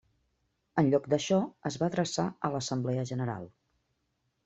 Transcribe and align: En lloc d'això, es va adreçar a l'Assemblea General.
En 0.81 0.89
lloc 0.93 1.05
d'això, 1.15 1.39
es 1.71 1.79
va 1.83 1.91
adreçar 1.91 2.27
a 2.51 2.55
l'Assemblea 2.57 3.07
General. 3.15 3.51